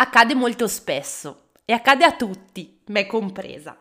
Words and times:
accade 0.00 0.34
molto 0.34 0.68
spesso 0.68 1.48
e 1.64 1.72
accade 1.72 2.04
a 2.04 2.12
tutti, 2.12 2.78
me 2.86 3.06
compresa. 3.06 3.76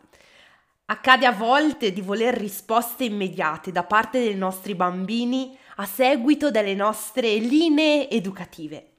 Accade 0.86 1.26
a 1.28 1.32
volte 1.32 1.94
di 1.94 2.02
voler 2.02 2.34
risposte 2.34 3.04
immediate 3.04 3.72
da 3.72 3.84
parte 3.84 4.20
dei 4.20 4.36
nostri 4.36 4.74
bambini 4.74 5.56
a 5.76 5.86
seguito 5.86 6.50
delle 6.50 6.74
nostre 6.74 7.36
linee 7.36 8.10
educative. 8.10 8.94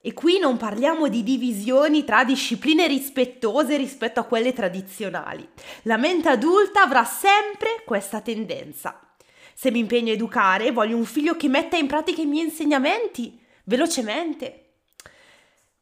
E 0.00 0.12
qui 0.14 0.40
non 0.40 0.56
parliamo 0.56 1.06
di 1.06 1.22
divisioni 1.22 2.02
tra 2.02 2.24
discipline 2.24 2.88
rispettose 2.88 3.76
rispetto 3.76 4.18
a 4.18 4.24
quelle 4.24 4.52
tradizionali. 4.52 5.48
La 5.82 5.96
mente 5.96 6.28
adulta 6.28 6.82
avrà 6.82 7.04
sempre 7.04 7.82
questa 7.86 8.20
tendenza. 8.20 8.98
Se 9.54 9.70
mi 9.70 9.78
impegno 9.78 10.10
a 10.10 10.14
educare, 10.14 10.72
voglio 10.72 10.96
un 10.96 11.04
figlio 11.04 11.36
che 11.36 11.48
metta 11.48 11.76
in 11.76 11.86
pratica 11.86 12.20
i 12.20 12.26
miei 12.26 12.46
insegnamenti 12.46 13.38
velocemente, 13.64 14.61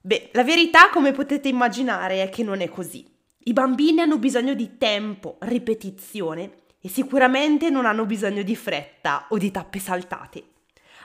Beh, 0.03 0.30
la 0.32 0.45
verità, 0.45 0.89
come 0.89 1.12
potete 1.12 1.48
immaginare, 1.48 2.23
è 2.23 2.30
che 2.30 2.43
non 2.43 2.61
è 2.62 2.69
così. 2.69 3.06
I 3.45 3.52
bambini 3.52 4.01
hanno 4.01 4.19
bisogno 4.19 4.55
di 4.55 4.79
tempo, 4.79 5.37
ripetizione 5.41 6.59
e 6.80 6.88
sicuramente 6.88 7.69
non 7.69 7.84
hanno 7.84 8.07
bisogno 8.07 8.43
di 8.43 8.57
fretta 8.57 9.27
o 9.29 9.37
di 9.37 9.51
tappe 9.51 9.79
saltate. 9.79 10.45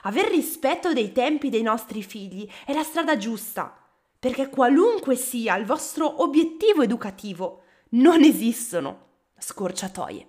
Aver 0.02 0.28
rispetto 0.28 0.92
dei 0.92 1.12
tempi 1.12 1.50
dei 1.50 1.62
nostri 1.62 2.02
figli 2.02 2.48
è 2.64 2.72
la 2.72 2.82
strada 2.82 3.16
giusta, 3.18 3.76
perché 4.18 4.48
qualunque 4.48 5.14
sia 5.14 5.56
il 5.56 5.66
vostro 5.66 6.22
obiettivo 6.22 6.82
educativo, 6.82 7.62
non 7.90 8.22
esistono 8.22 9.04
scorciatoie. 9.38 10.26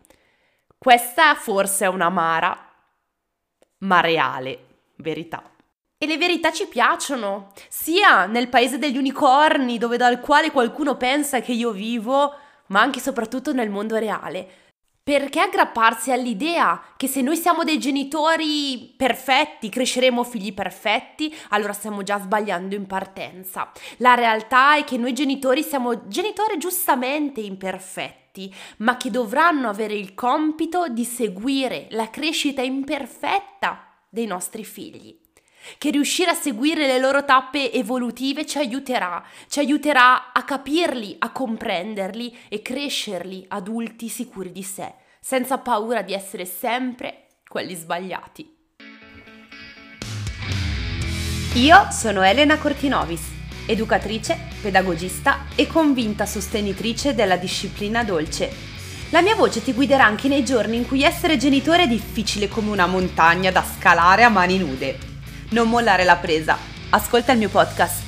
Questa 0.78 1.36
forse 1.36 1.86
è 1.86 1.88
un'amara, 1.88 2.74
ma 3.80 4.02
reale 4.02 4.66
verità. 4.98 5.57
E 6.00 6.06
le 6.06 6.18
verità 6.18 6.52
ci 6.52 6.68
piacciono, 6.68 7.52
sia 7.70 8.28
nel 8.28 8.50
paese 8.50 8.78
degli 8.78 8.98
unicorni, 8.98 9.80
dove 9.80 9.98
dal 9.98 10.20
quale 10.20 10.52
qualcuno 10.52 10.96
pensa 10.96 11.42
che 11.42 11.54
io 11.54 11.72
vivo, 11.72 12.36
ma 12.68 12.82
anche 12.82 13.00
e 13.00 13.02
soprattutto 13.02 13.52
nel 13.52 13.72
mondo 13.72 13.98
reale. 13.98 14.48
Perché 15.02 15.40
aggrapparsi 15.40 16.12
all'idea 16.12 16.84
che 16.98 17.08
se 17.08 17.22
noi 17.22 17.36
siamo 17.36 17.64
dei 17.64 17.80
genitori 17.80 18.94
perfetti, 18.96 19.70
cresceremo 19.70 20.24
figli 20.24 20.54
perfetti, 20.54 21.36
allora 21.50 21.74
stiamo 21.74 22.04
già 22.04 22.20
sbagliando 22.20 22.76
in 22.76 22.86
partenza. 22.86 23.72
La 23.98 24.14
realtà 24.14 24.76
è 24.76 24.84
che 24.84 24.98
noi 24.98 25.14
genitori 25.14 25.64
siamo 25.64 26.08
genitori 26.08 26.60
giustamente 26.60 27.42
imperfetti, 27.42 28.54
ma 28.80 28.98
che 28.98 29.10
dovranno 29.10 29.68
avere 29.68 29.96
il 29.96 30.14
compito 30.14 30.90
di 30.90 31.06
seguire 31.06 31.88
la 31.92 32.12
crescita 32.12 32.62
imperfetta 32.62 33.84
dei 34.10 34.28
nostri 34.28 34.64
figli 34.64 35.26
che 35.78 35.92
riuscire 35.92 36.32
a 36.32 36.36
seguire 36.36 36.88
le 36.88 37.00
loro 37.00 37.26
tappe 37.26 37.72
evolutive 37.72 38.46
ci 38.46 38.58
aiuterà, 38.58 39.24
ci 39.48 39.60
aiuterà 39.60 40.32
a 40.32 40.44
capirli, 40.44 41.16
a 41.20 41.32
comprenderli 41.32 42.36
e 42.50 42.62
crescerli 42.62 43.46
adulti 43.50 44.08
sicuri 44.08 44.52
di 44.52 44.64
sé, 44.64 44.94
senza 45.20 45.58
paura 45.58 46.02
di 46.02 46.14
essere 46.14 46.46
sempre 46.46 47.28
quelli 47.48 47.76
sbagliati. 47.76 48.56
Io 51.56 51.88
sono 51.92 52.22
Elena 52.22 52.58
Cortinovis, 52.58 53.22
educatrice, 53.66 54.38
pedagogista 54.62 55.46
e 55.56 55.68
convinta 55.68 56.26
sostenitrice 56.26 57.16
della 57.16 57.38
disciplina 57.38 58.04
dolce. 58.04 58.76
La 59.10 59.22
mia 59.22 59.36
voce 59.36 59.64
ti 59.64 59.74
guiderà 59.74 60.06
anche 60.06 60.28
nei 60.28 60.44
giorni 60.44 60.76
in 60.76 60.86
cui 60.86 61.04
essere 61.04 61.38
genitore 61.38 61.84
è 61.84 61.88
difficile 61.88 62.48
come 62.48 62.72
una 62.72 62.86
montagna 62.86 63.52
da 63.52 63.64
scalare 63.64 64.24
a 64.24 64.30
mani 64.30 64.58
nude 64.58 65.16
non 65.52 65.70
mollare 65.70 66.04
la 66.04 66.18
presa. 66.18 66.58
Ascolta 66.90 67.32
il 67.32 67.38
mio 67.38 67.50
podcast. 67.50 68.04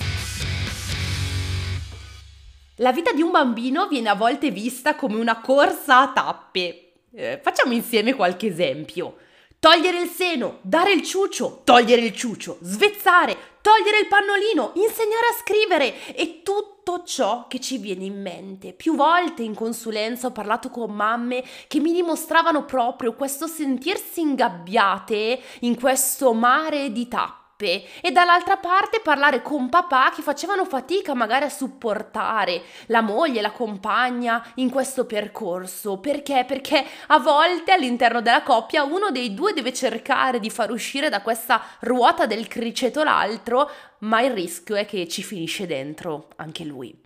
La 2.78 2.92
vita 2.92 3.12
di 3.12 3.22
un 3.22 3.32
bambino 3.32 3.88
viene 3.88 4.10
a 4.10 4.16
volte 4.16 4.52
vista 4.52 4.96
come 4.96 5.16
una 5.16 5.40
corsa 5.40 6.02
a 6.02 6.12
tappe. 6.12 6.92
Eh, 7.14 7.40
facciamo 7.42 7.74
insieme 7.74 8.14
qualche 8.14 8.48
esempio. 8.48 9.18
Togliere 9.60 10.00
il 10.00 10.10
seno, 10.10 10.60
dare 10.62 10.94
il 10.94 11.04
ciuccio, 11.04 11.62
togliere 11.66 12.02
il 12.02 12.16
ciuccio, 12.16 12.58
svezzare, 12.62 13.36
togliere 13.62 14.00
il 14.00 14.08
pannolino, 14.08 14.72
insegnare 14.76 15.28
a 15.32 15.38
scrivere 15.38 16.16
e 16.16 16.42
tutto 16.44 16.79
ciò 17.04 17.46
che 17.48 17.60
ci 17.60 17.78
viene 17.78 18.06
in 18.06 18.22
mente. 18.22 18.74
Più 18.74 18.96
volte 18.96 19.44
in 19.44 19.56
consulenza 19.56 20.28
ho 20.28 20.32
parlato 20.32 20.70
con 20.70 20.92
mamme 20.92 21.44
che 21.68 21.80
mi 21.80 21.94
dimostravano 21.94 22.66
proprio 22.66 23.14
questo 23.14 23.48
sentirsi 23.48 24.22
ingabbiate 24.22 25.42
in 25.62 25.80
questo 25.80 26.34
mare 26.34 26.92
di 26.92 27.08
tappe 27.08 27.39
tappe 27.60 27.84
e 28.02 28.12
dall'altra 28.12 28.56
parte 28.56 29.02
parlare 29.02 29.42
con 29.42 29.70
papà 29.70 30.12
che 30.16 30.22
facevano 30.22 30.64
fatica 30.64 31.14
magari 31.14 31.46
a 31.46 31.50
supportare 31.50 32.64
la 32.88 33.02
moglie, 33.02 33.42
la 33.42 33.52
compagna 33.52 34.44
in 34.56 34.70
questo 34.70 35.06
percorso. 35.06 35.98
Perché? 35.98 36.46
Perché 36.48 36.86
a 37.08 37.20
volte 37.20 37.74
all'interno 37.74 38.22
della 38.22 38.44
coppia 38.44 38.84
uno 38.84 39.12
dei 39.12 39.34
due 39.34 39.54
deve 39.54 39.74
cercare 39.74 40.40
di 40.40 40.50
far 40.50 40.72
uscire 40.72 41.10
da 41.10 41.22
questa 41.22 41.62
ruota 41.82 42.26
del 42.26 42.48
criceto 42.48 43.04
l'altro, 43.04 43.70
ma 44.00 44.22
il 44.22 44.32
rischio 44.32 44.76
è 44.76 44.86
che 44.86 45.08
ci 45.08 45.22
finisce 45.22 45.68
dentro 45.68 46.30
anche 46.38 46.64
lui. 46.64 46.98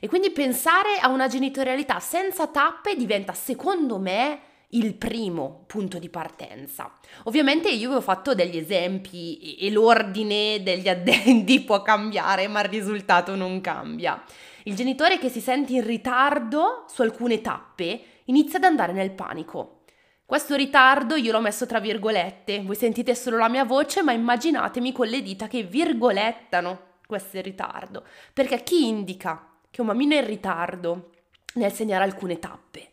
E 0.00 0.08
quindi 0.08 0.30
pensare 0.30 0.98
a 1.00 1.08
una 1.08 1.26
genitorialità 1.26 1.98
senza 1.98 2.46
tappe 2.46 2.94
diventa, 2.94 3.32
secondo 3.32 3.98
me, 3.98 4.40
il 4.72 4.94
primo 4.94 5.64
punto 5.66 5.98
di 5.98 6.08
partenza. 6.10 6.92
Ovviamente 7.24 7.70
io 7.70 7.90
vi 7.90 7.96
ho 7.96 8.00
fatto 8.00 8.34
degli 8.34 8.56
esempi 8.56 9.56
e 9.58 9.70
l'ordine 9.70 10.62
degli 10.62 10.88
addendi 10.88 11.60
può 11.64 11.82
cambiare, 11.82 12.48
ma 12.48 12.60
il 12.60 12.68
risultato 12.68 13.34
non 13.34 13.60
cambia. 13.60 14.22
Il 14.64 14.74
genitore 14.74 15.18
che 15.18 15.30
si 15.30 15.40
sente 15.40 15.72
in 15.72 15.84
ritardo 15.84 16.84
su 16.88 17.00
alcune 17.02 17.40
tappe 17.40 18.00
inizia 18.24 18.58
ad 18.58 18.64
andare 18.64 18.92
nel 18.92 19.12
panico. 19.12 19.80
Questo 20.26 20.56
ritardo 20.56 21.14
io 21.14 21.32
l'ho 21.32 21.40
messo 21.40 21.64
tra 21.64 21.80
virgolette, 21.80 22.60
voi 22.60 22.76
sentite 22.76 23.14
solo 23.14 23.38
la 23.38 23.48
mia 23.48 23.64
voce, 23.64 24.02
ma 24.02 24.12
immaginatemi 24.12 24.92
con 24.92 25.06
le 25.06 25.22
dita 25.22 25.48
che 25.48 25.62
virgolettano 25.62 26.96
questo 27.06 27.40
ritardo, 27.40 28.04
perché 28.34 28.62
chi 28.62 28.86
indica 28.86 29.54
che 29.70 29.80
un 29.80 29.86
bambino 29.86 30.14
è 30.14 30.18
in 30.18 30.26
ritardo 30.26 31.12
nel 31.54 31.72
segnare 31.72 32.04
alcune 32.04 32.38
tappe? 32.38 32.87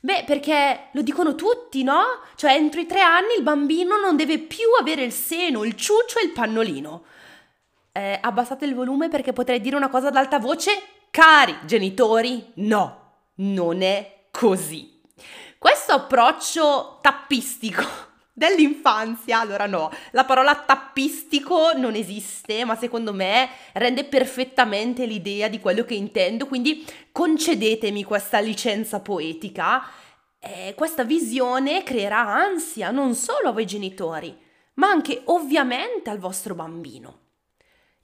Beh, 0.00 0.24
perché 0.24 0.88
lo 0.92 1.02
dicono 1.02 1.34
tutti, 1.34 1.82
no? 1.82 2.02
Cioè, 2.36 2.52
entro 2.52 2.80
i 2.80 2.86
tre 2.86 3.00
anni 3.00 3.34
il 3.36 3.42
bambino 3.42 3.96
non 3.96 4.16
deve 4.16 4.38
più 4.38 4.66
avere 4.78 5.02
il 5.02 5.12
seno, 5.12 5.64
il 5.64 5.74
ciuccio 5.74 6.18
e 6.18 6.24
il 6.24 6.30
pannolino. 6.30 7.04
Eh, 7.92 8.18
abbassate 8.22 8.64
il 8.64 8.74
volume 8.74 9.08
perché 9.08 9.32
potrei 9.32 9.60
dire 9.60 9.76
una 9.76 9.88
cosa 9.88 10.08
ad 10.08 10.16
alta 10.16 10.38
voce. 10.38 10.70
Cari 11.10 11.56
genitori, 11.64 12.52
no, 12.56 13.12
non 13.36 13.82
è 13.82 14.26
così. 14.30 15.00
Questo 15.58 15.92
approccio 15.92 16.98
tappistico 17.00 18.07
dell'infanzia, 18.38 19.40
allora 19.40 19.66
no, 19.66 19.90
la 20.12 20.24
parola 20.24 20.54
tappistico 20.54 21.72
non 21.74 21.96
esiste, 21.96 22.64
ma 22.64 22.76
secondo 22.76 23.12
me 23.12 23.48
rende 23.72 24.04
perfettamente 24.04 25.04
l'idea 25.04 25.48
di 25.48 25.58
quello 25.58 25.84
che 25.84 25.94
intendo, 25.94 26.46
quindi 26.46 26.86
concedetemi 27.10 28.04
questa 28.04 28.38
licenza 28.38 29.00
poetica. 29.00 29.82
Eh, 30.38 30.72
questa 30.76 31.02
visione 31.02 31.82
creerà 31.82 32.20
ansia 32.20 32.92
non 32.92 33.16
solo 33.16 33.48
a 33.48 33.52
voi 33.52 33.66
genitori, 33.66 34.34
ma 34.74 34.88
anche 34.88 35.22
ovviamente 35.24 36.08
al 36.08 36.18
vostro 36.18 36.54
bambino. 36.54 37.26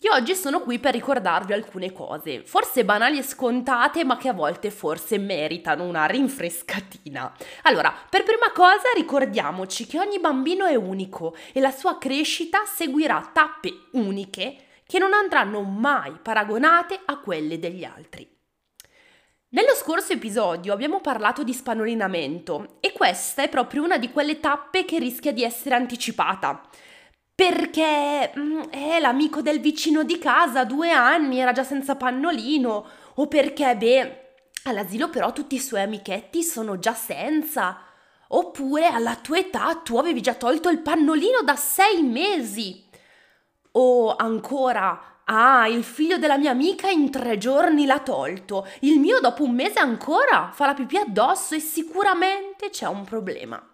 Io 0.05 0.13
oggi 0.13 0.35
sono 0.35 0.61
qui 0.61 0.79
per 0.79 0.93
ricordarvi 0.93 1.55
alcune 1.55 1.91
cose, 1.91 2.43
forse 2.45 2.85
banali 2.85 3.17
e 3.17 3.23
scontate, 3.23 4.05
ma 4.05 4.19
che 4.19 4.29
a 4.29 4.35
volte 4.35 4.71
forse 4.71 5.17
meritano 5.17 5.85
una 5.85 6.05
rinfrescatina. 6.05 7.35
Allora, 7.63 7.91
per 8.11 8.23
prima 8.23 8.53
cosa 8.53 8.91
ricordiamoci 8.95 9.87
che 9.87 9.99
ogni 9.99 10.21
bambino 10.21 10.67
è 10.67 10.75
unico 10.75 11.35
e 11.55 11.61
la 11.61 11.71
sua 11.71 11.97
crescita 11.97 12.65
seguirà 12.67 13.31
tappe 13.33 13.87
uniche 13.93 14.57
che 14.87 14.99
non 14.99 15.15
andranno 15.15 15.63
mai 15.63 16.13
paragonate 16.23 17.01
a 17.07 17.19
quelle 17.21 17.59
degli 17.59 17.85
altri. 17.85 18.31
Nello 19.55 19.75
scorso 19.75 20.13
episodio 20.13 20.75
abbiamo 20.75 21.01
parlato 21.01 21.43
di 21.43 21.55
spannolinamento 21.55 22.77
e 22.81 22.93
questa 22.93 23.43
è 23.43 23.49
proprio 23.49 23.83
una 23.83 23.97
di 23.97 24.11
quelle 24.13 24.39
tappe 24.39 24.85
che 24.85 24.99
rischia 24.99 25.33
di 25.33 25.45
essere 25.45 25.77
anticipata 25.77 26.61
perché 27.35 28.33
mm, 28.39 28.61
è 28.71 29.01
l'amico 29.01 29.43
del 29.43 29.61
vicino 29.61 30.05
di 30.05 30.19
casa, 30.19 30.65
due 30.65 30.91
anni, 30.91 31.39
era 31.39 31.53
già 31.53 31.65
senza 31.65 31.97
pannolino, 31.97 32.87
o 33.15 33.27
perché, 33.27 33.77
beh, 33.77 34.23
all'asilo 34.65 35.09
però 35.09 35.33
tutti 35.33 35.57
i 35.57 35.61
suoi 35.61 35.83
amichetti 35.83 36.43
sono 36.43 36.79
già 36.79 36.95
senza, 36.95 37.79
oppure 38.29 38.87
alla 38.87 39.17
tua 39.17 39.39
età 39.39 39.75
tu 39.83 39.97
avevi 39.97 40.21
già 40.21 40.35
tolto 40.35 40.69
il 40.69 40.79
pannolino 40.79 41.43
da 41.43 41.57
sei 41.57 42.03
mesi, 42.03 42.85
o 43.73 44.15
ancora, 44.15 45.23
ah, 45.25 45.67
il 45.67 45.83
figlio 45.83 46.19
della 46.19 46.39
mia 46.39 46.53
amica 46.53 46.89
in 46.89 47.11
tre 47.11 47.37
giorni 47.37 47.85
l'ha 47.85 47.99
tolto, 47.99 48.69
il 48.81 49.01
mio 49.01 49.19
dopo 49.19 49.43
un 49.43 49.55
mese 49.55 49.81
ancora 49.81 50.51
fa 50.53 50.67
la 50.67 50.75
pipì 50.75 50.99
addosso 50.99 51.57
e 51.57 51.61
sicuramente 51.61 52.71
c'è 52.71 52.87
un 52.87 53.03
problema. 53.03 53.74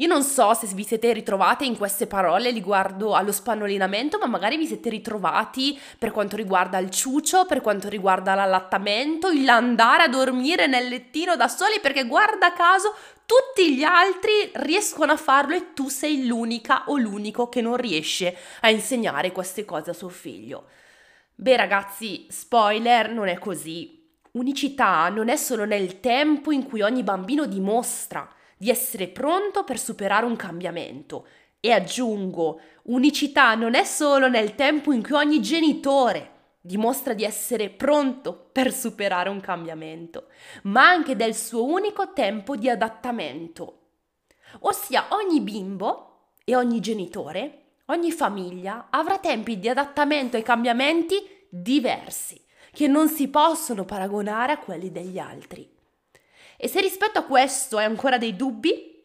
Io 0.00 0.06
non 0.06 0.22
so 0.22 0.54
se 0.54 0.66
vi 0.68 0.82
siete 0.82 1.12
ritrovate 1.12 1.66
in 1.66 1.76
queste 1.76 2.06
parole 2.06 2.50
riguardo 2.50 3.14
allo 3.14 3.32
spannolinamento, 3.32 4.16
ma 4.16 4.24
magari 4.24 4.56
vi 4.56 4.66
siete 4.66 4.88
ritrovati 4.88 5.78
per 5.98 6.10
quanto 6.10 6.36
riguarda 6.36 6.78
il 6.78 6.88
ciucio, 6.88 7.44
per 7.44 7.60
quanto 7.60 7.90
riguarda 7.90 8.34
l'allattamento, 8.34 9.28
l'andare 9.30 10.04
a 10.04 10.08
dormire 10.08 10.66
nel 10.66 10.88
lettino 10.88 11.36
da 11.36 11.48
soli, 11.48 11.80
perché 11.82 12.06
guarda 12.06 12.54
caso 12.54 12.94
tutti 13.26 13.74
gli 13.74 13.82
altri 13.82 14.50
riescono 14.54 15.12
a 15.12 15.18
farlo 15.18 15.54
e 15.54 15.74
tu 15.74 15.90
sei 15.90 16.26
l'unica 16.26 16.84
o 16.86 16.96
l'unico 16.96 17.50
che 17.50 17.60
non 17.60 17.76
riesce 17.76 18.34
a 18.62 18.70
insegnare 18.70 19.32
queste 19.32 19.66
cose 19.66 19.90
a 19.90 19.94
suo 19.94 20.08
figlio. 20.08 20.64
Beh 21.34 21.56
ragazzi, 21.56 22.26
spoiler, 22.30 23.10
non 23.10 23.28
è 23.28 23.38
così. 23.38 24.02
Unicità 24.32 25.10
non 25.10 25.28
è 25.28 25.36
solo 25.36 25.66
nel 25.66 26.00
tempo 26.00 26.52
in 26.52 26.64
cui 26.64 26.80
ogni 26.80 27.02
bambino 27.02 27.44
dimostra 27.44 28.26
di 28.60 28.68
essere 28.68 29.08
pronto 29.08 29.64
per 29.64 29.78
superare 29.78 30.26
un 30.26 30.36
cambiamento. 30.36 31.26
E 31.60 31.72
aggiungo, 31.72 32.60
unicità 32.84 33.54
non 33.54 33.74
è 33.74 33.84
solo 33.84 34.28
nel 34.28 34.54
tempo 34.54 34.92
in 34.92 35.02
cui 35.02 35.14
ogni 35.14 35.40
genitore 35.40 36.32
dimostra 36.60 37.14
di 37.14 37.24
essere 37.24 37.70
pronto 37.70 38.50
per 38.52 38.70
superare 38.70 39.30
un 39.30 39.40
cambiamento, 39.40 40.26
ma 40.64 40.86
anche 40.90 41.16
del 41.16 41.34
suo 41.34 41.64
unico 41.64 42.12
tempo 42.12 42.54
di 42.54 42.68
adattamento. 42.68 43.92
Ossia 44.60 45.06
ogni 45.12 45.40
bimbo 45.40 46.34
e 46.44 46.54
ogni 46.54 46.80
genitore, 46.80 47.76
ogni 47.86 48.12
famiglia 48.12 48.88
avrà 48.90 49.16
tempi 49.16 49.58
di 49.58 49.70
adattamento 49.70 50.36
ai 50.36 50.42
cambiamenti 50.42 51.16
diversi, 51.48 52.38
che 52.72 52.86
non 52.88 53.08
si 53.08 53.28
possono 53.28 53.86
paragonare 53.86 54.52
a 54.52 54.58
quelli 54.58 54.92
degli 54.92 55.18
altri. 55.18 55.78
E 56.62 56.68
se 56.68 56.82
rispetto 56.82 57.18
a 57.18 57.22
questo 57.22 57.78
hai 57.78 57.86
ancora 57.86 58.18
dei 58.18 58.36
dubbi, 58.36 59.02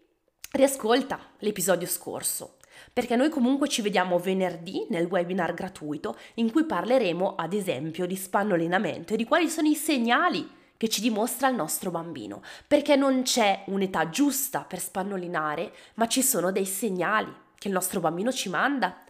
riascolta 0.52 1.18
l'episodio 1.40 1.88
scorso, 1.88 2.58
perché 2.92 3.16
noi 3.16 3.30
comunque 3.30 3.70
ci 3.70 3.82
vediamo 3.82 4.20
venerdì 4.20 4.86
nel 4.90 5.06
webinar 5.06 5.54
gratuito 5.54 6.18
in 6.34 6.52
cui 6.52 6.66
parleremo 6.66 7.36
ad 7.36 7.54
esempio 7.54 8.06
di 8.06 8.18
spannolinamento 8.18 9.14
e 9.14 9.16
di 9.16 9.24
quali 9.24 9.50
sono 9.50 9.70
i 9.70 9.76
segnali 9.76 10.46
che 10.76 10.90
ci 10.90 11.00
dimostra 11.00 11.48
il 11.48 11.56
nostro 11.56 11.92
bambino, 11.92 12.42
perché 12.68 12.98
non 12.98 13.22
c'è 13.22 13.64
un'età 13.68 14.10
giusta 14.10 14.66
per 14.68 14.82
spannolinare, 14.82 15.72
ma 15.94 16.10
ci 16.10 16.24
sono 16.24 16.52
dei 16.52 16.66
segnali 16.66 17.34
che 17.58 17.70
il 17.70 17.74
nostro 17.74 18.02
bambino 18.02 18.34
ci 18.34 18.50
manda. 18.50 19.02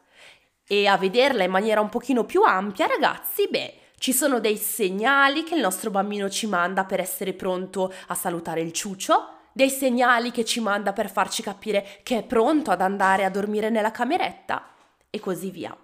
E 0.67 0.85
a 0.85 0.97
vederla 0.97 1.43
in 1.43 1.49
maniera 1.49 1.81
un 1.81 1.89
pochino 1.89 2.25
più 2.25 2.43
ampia, 2.43 2.85
ragazzi, 2.85 3.47
beh, 3.49 3.73
ci 3.97 4.13
sono 4.13 4.39
dei 4.39 4.57
segnali 4.57 5.43
che 5.43 5.55
il 5.55 5.61
nostro 5.61 5.89
bambino 5.89 6.29
ci 6.29 6.47
manda 6.47 6.85
per 6.85 6.99
essere 6.99 7.33
pronto 7.33 7.93
a 8.07 8.15
salutare 8.15 8.61
il 8.61 8.71
ciucio, 8.71 9.29
dei 9.51 9.69
segnali 9.69 10.31
che 10.31 10.43
ci 10.43 10.59
manda 10.59 10.91
per 10.91 11.09
farci 11.09 11.41
capire 11.41 11.99
che 12.03 12.19
è 12.19 12.23
pronto 12.23 12.71
ad 12.71 12.81
andare 12.81 13.23
a 13.23 13.29
dormire 13.29 13.69
nella 13.69 13.91
cameretta 13.91 14.67
e 15.09 15.19
così 15.19 15.49
via. 15.49 15.75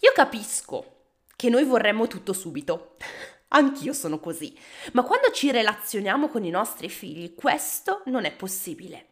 Io 0.00 0.12
capisco 0.14 0.92
che 1.34 1.48
noi 1.48 1.64
vorremmo 1.64 2.06
tutto 2.06 2.32
subito. 2.32 2.96
Anch'io 3.48 3.92
sono 3.92 4.18
così. 4.18 4.56
Ma 4.92 5.02
quando 5.04 5.30
ci 5.30 5.50
relazioniamo 5.50 6.28
con 6.28 6.44
i 6.44 6.50
nostri 6.50 6.88
figli, 6.88 7.34
questo 7.34 8.02
non 8.06 8.24
è 8.24 8.32
possibile. 8.32 9.06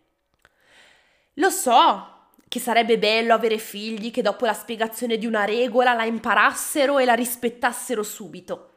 Lo 1.34 1.50
so 1.50 2.13
che 2.48 2.60
sarebbe 2.60 2.98
bello 2.98 3.34
avere 3.34 3.58
figli 3.58 4.10
che 4.10 4.22
dopo 4.22 4.46
la 4.46 4.54
spiegazione 4.54 5.18
di 5.18 5.26
una 5.26 5.44
regola 5.44 5.94
la 5.94 6.04
imparassero 6.04 6.98
e 6.98 7.04
la 7.04 7.14
rispettassero 7.14 8.02
subito. 8.02 8.70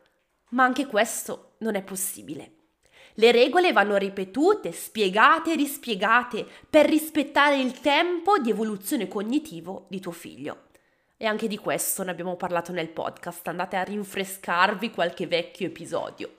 Ma 0.49 0.63
anche 0.63 0.85
questo 0.85 1.55
non 1.59 1.75
è 1.75 1.83
possibile. 1.83 2.53
Le 3.15 3.31
regole 3.31 3.73
vanno 3.73 3.97
ripetute, 3.97 4.71
spiegate 4.71 5.53
e 5.53 5.55
rispiegate 5.55 6.45
per 6.69 6.85
rispettare 6.85 7.59
il 7.59 7.79
tempo 7.79 8.37
di 8.37 8.51
evoluzione 8.51 9.07
cognitivo 9.07 9.87
di 9.89 9.99
tuo 9.99 10.11
figlio. 10.11 10.65
E 11.17 11.25
anche 11.25 11.47
di 11.47 11.57
questo 11.57 12.03
ne 12.03 12.11
abbiamo 12.11 12.35
parlato 12.35 12.71
nel 12.71 12.89
podcast, 12.89 13.47
andate 13.47 13.75
a 13.75 13.83
rinfrescarvi 13.83 14.91
qualche 14.91 15.25
vecchio 15.25 15.65
episodio. 15.65 16.35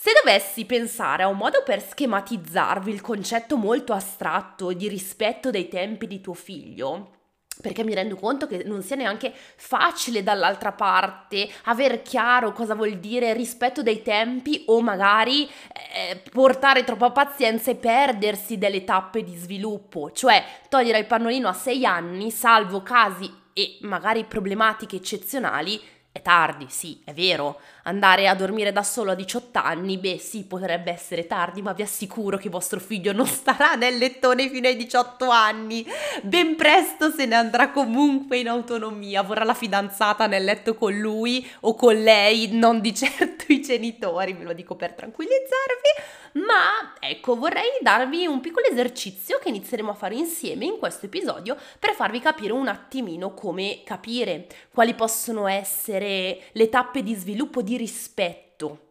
Se 0.00 0.12
dovessi 0.14 0.64
pensare 0.64 1.24
a 1.24 1.26
un 1.26 1.36
modo 1.36 1.64
per 1.64 1.84
schematizzarvi 1.84 2.88
il 2.88 3.00
concetto 3.00 3.56
molto 3.56 3.92
astratto 3.92 4.72
di 4.72 4.86
rispetto 4.86 5.50
dei 5.50 5.66
tempi 5.66 6.06
di 6.06 6.20
tuo 6.20 6.34
figlio, 6.34 7.16
perché 7.60 7.82
mi 7.82 7.94
rendo 7.94 8.14
conto 8.14 8.46
che 8.46 8.62
non 8.64 8.84
sia 8.84 8.94
neanche 8.94 9.32
facile 9.34 10.22
dall'altra 10.22 10.70
parte 10.70 11.50
aver 11.64 12.02
chiaro 12.02 12.52
cosa 12.52 12.76
vuol 12.76 12.98
dire 12.98 13.32
rispetto 13.32 13.82
dei 13.82 14.00
tempi 14.00 14.62
o 14.66 14.80
magari 14.80 15.48
eh, 15.92 16.22
portare 16.30 16.84
troppa 16.84 17.10
pazienza 17.10 17.72
e 17.72 17.74
perdersi 17.74 18.56
delle 18.56 18.84
tappe 18.84 19.24
di 19.24 19.34
sviluppo, 19.34 20.12
cioè 20.12 20.44
togliere 20.68 21.00
il 21.00 21.06
pannolino 21.06 21.48
a 21.48 21.52
sei 21.52 21.84
anni, 21.84 22.30
salvo 22.30 22.84
casi 22.84 23.28
e 23.52 23.78
magari 23.80 24.22
problematiche 24.22 24.94
eccezionali, 24.94 25.82
è 26.10 26.22
tardi, 26.22 26.66
sì, 26.68 27.00
è 27.04 27.12
vero. 27.12 27.60
Andare 27.84 28.28
a 28.28 28.34
dormire 28.34 28.72
da 28.72 28.82
solo 28.82 29.12
a 29.12 29.14
18 29.14 29.58
anni, 29.58 29.98
beh 29.98 30.18
sì, 30.18 30.44
potrebbe 30.44 30.90
essere 30.90 31.26
tardi, 31.26 31.62
ma 31.62 31.72
vi 31.72 31.82
assicuro 31.82 32.36
che 32.36 32.48
vostro 32.48 32.80
figlio 32.80 33.12
non 33.12 33.26
starà 33.26 33.74
nel 33.74 33.96
lettone 33.96 34.48
fino 34.48 34.66
ai 34.66 34.76
18 34.76 35.28
anni. 35.30 35.86
Ben 36.22 36.56
presto 36.56 37.10
se 37.10 37.24
ne 37.24 37.36
andrà 37.36 37.70
comunque 37.70 38.38
in 38.38 38.48
autonomia, 38.48 39.22
vorrà 39.22 39.44
la 39.44 39.54
fidanzata 39.54 40.26
nel 40.26 40.44
letto 40.44 40.74
con 40.74 40.98
lui 40.98 41.48
o 41.60 41.74
con 41.74 41.94
lei, 41.94 42.48
non 42.52 42.80
di 42.80 42.94
certo 42.94 43.44
i 43.48 43.60
genitori, 43.60 44.32
ve 44.32 44.44
lo 44.44 44.52
dico 44.52 44.74
per 44.74 44.92
tranquillizzarvi. 44.94 46.16
Ma 46.34 46.94
ecco, 47.00 47.36
vorrei 47.36 47.78
darvi 47.80 48.26
un 48.26 48.40
piccolo 48.40 48.66
esercizio 48.66 49.38
che 49.38 49.48
inizieremo 49.48 49.90
a 49.90 49.94
fare 49.94 50.14
insieme 50.14 50.64
in 50.64 50.78
questo 50.78 51.06
episodio 51.06 51.56
per 51.78 51.94
farvi 51.94 52.20
capire 52.20 52.52
un 52.52 52.68
attimino 52.68 53.34
come 53.34 53.82
capire 53.84 54.46
quali 54.72 54.94
possono 54.94 55.46
essere 55.46 56.40
le 56.52 56.68
tappe 56.68 57.02
di 57.02 57.14
sviluppo 57.14 57.62
di 57.62 57.76
rispetto 57.76 58.86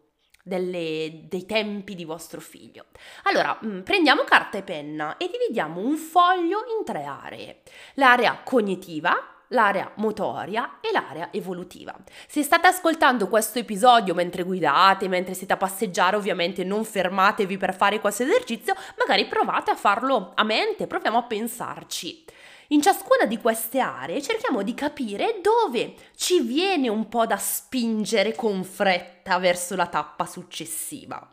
delle, 0.48 1.24
dei 1.28 1.46
tempi 1.46 1.94
di 1.94 2.04
vostro 2.04 2.40
figlio. 2.40 2.86
Allora, 3.24 3.58
mm, 3.64 3.80
prendiamo 3.80 4.24
carta 4.24 4.58
e 4.58 4.62
penna 4.62 5.16
e 5.18 5.30
dividiamo 5.30 5.80
un 5.80 5.96
foglio 5.96 6.64
in 6.78 6.84
tre 6.84 7.04
aree. 7.04 7.62
L'area 7.94 8.40
cognitiva, 8.42 9.37
l'area 9.48 9.90
motoria 9.96 10.78
e 10.80 10.90
l'area 10.92 11.28
evolutiva. 11.32 11.94
Se 12.26 12.42
state 12.42 12.66
ascoltando 12.66 13.28
questo 13.28 13.58
episodio 13.58 14.14
mentre 14.14 14.42
guidate, 14.42 15.08
mentre 15.08 15.34
siete 15.34 15.52
a 15.52 15.56
passeggiare, 15.56 16.16
ovviamente 16.16 16.64
non 16.64 16.84
fermatevi 16.84 17.56
per 17.56 17.74
fare 17.74 18.00
questo 18.00 18.24
esercizio, 18.24 18.74
magari 18.98 19.26
provate 19.26 19.70
a 19.70 19.76
farlo 19.76 20.32
a 20.34 20.42
mente, 20.44 20.86
proviamo 20.86 21.18
a 21.18 21.22
pensarci. 21.22 22.24
In 22.70 22.82
ciascuna 22.82 23.24
di 23.24 23.38
queste 23.38 23.80
aree 23.80 24.20
cerchiamo 24.20 24.62
di 24.62 24.74
capire 24.74 25.40
dove 25.42 25.94
ci 26.16 26.40
viene 26.40 26.88
un 26.88 27.08
po' 27.08 27.24
da 27.24 27.38
spingere 27.38 28.34
con 28.34 28.62
fretta 28.62 29.38
verso 29.38 29.74
la 29.74 29.86
tappa 29.86 30.26
successiva. 30.26 31.30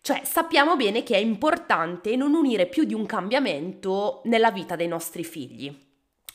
Cioè, 0.00 0.22
sappiamo 0.24 0.74
bene 0.74 1.02
che 1.02 1.14
è 1.14 1.18
importante 1.18 2.16
non 2.16 2.32
unire 2.32 2.66
più 2.66 2.84
di 2.84 2.94
un 2.94 3.04
cambiamento 3.04 4.22
nella 4.24 4.50
vita 4.50 4.74
dei 4.74 4.88
nostri 4.88 5.24
figli. 5.24 5.91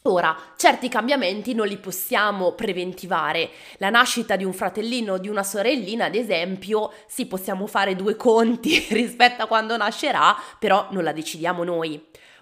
Ora, 0.10 0.36
certi 0.56 0.90
cambiamenti 0.90 1.54
non 1.54 1.68
li 1.68 1.78
possiamo 1.78 2.54
preventivare. 2.54 3.50
La 3.78 3.90
nascita 3.90 4.36
di 4.36 4.44
un 4.44 4.54
fratellino 4.54 5.14
o 5.14 5.18
di 5.18 5.28
una 5.28 5.44
sorellina, 5.44 6.06
ad 6.06 6.16
esempio, 6.16 6.92
sì, 7.08 7.26
possiamo 7.26 7.68
fare 7.68 7.96
due 7.96 8.16
conti 8.16 8.88
rispetto 8.92 9.44
a 9.44 9.48
quando 9.48 9.76
nascerà, 9.78 10.36
però 10.60 10.88
non 10.92 11.04
la 11.04 11.12
decidiamo 11.12 11.64
noi 11.64 12.02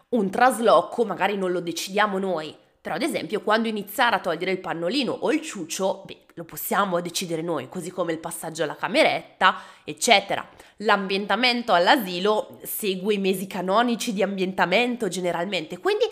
un 0.10 0.30
trasloco 0.30 1.04
magari 1.04 1.36
non 1.38 1.52
lo 1.52 1.60
decidiamo 1.60 2.18
noi, 2.18 2.56
però 2.80 2.96
ad 2.96 3.02
esempio 3.02 3.42
quando 3.42 3.68
iniziare 3.68 4.16
a 4.16 4.20
togliere 4.20 4.52
il 4.52 4.60
pannolino 4.60 5.12
o 5.12 5.32
il 5.32 5.42
ciucio, 5.42 6.04
beh, 6.06 6.18
lo 6.36 6.44
possiamo 6.44 7.02
decidere 7.02 7.42
noi, 7.42 7.70
così 7.70 7.90
come 7.90 8.12
il 8.12 8.20
passaggio 8.20 8.64
alla 8.64 8.76
cameretta, 8.76 9.56
eccetera. 9.84 10.48
L'ambientamento 10.80 11.74
all'asilo 11.74 12.60
segue 12.64 13.14
i 13.14 13.18
mesi 13.18 13.48
canonici 13.48 14.14
di 14.14 14.22
ambientamento 14.22 15.08
generalmente, 15.08 15.80
quindi 15.80 16.06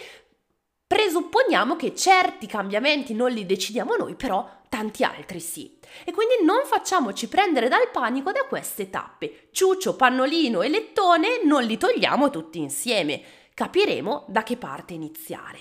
presupponiamo 0.93 1.75
che 1.75 1.95
certi 1.95 2.45
cambiamenti 2.45 3.15
non 3.15 3.31
li 3.31 3.47
decidiamo 3.47 3.95
noi, 3.95 4.13
però 4.13 4.47
tanti 4.69 5.03
altri 5.03 5.39
sì. 5.39 5.79
E 6.05 6.11
quindi 6.11 6.35
non 6.43 6.65
facciamoci 6.65 7.27
prendere 7.27 7.67
dal 7.67 7.89
panico 7.91 8.31
da 8.31 8.43
queste 8.43 8.91
tappe. 8.91 9.47
Ciucio, 9.49 9.95
pannolino 9.95 10.61
e 10.61 10.69
lettone 10.69 11.41
non 11.45 11.63
li 11.63 11.79
togliamo 11.79 12.29
tutti 12.29 12.59
insieme 12.59 13.23
capiremo 13.55 14.25
da 14.27 14.43
che 14.43 14.55
parte 14.55 14.93
iniziare. 14.93 15.59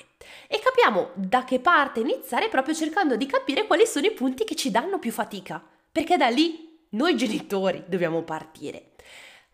E 0.49 0.59
capiamo 0.59 1.13
da 1.15 1.45
che 1.45 1.61
parte 1.61 2.01
iniziare 2.01 2.49
proprio 2.49 2.75
cercando 2.75 3.17
di 3.17 3.25
capire 3.25 3.67
quali 3.67 3.87
sono 3.87 4.07
i 4.07 4.13
punti 4.13 4.45
che 4.45 4.55
ci 4.55 4.71
danno 4.71 4.99
più 4.99 5.13
fatica, 5.13 5.63
perché 5.91 6.19
da 6.19 6.29
lì 6.29 6.87
noi 6.91 7.17
genitori 7.17 7.85
dobbiamo 7.87 8.23
partire. 8.23 8.92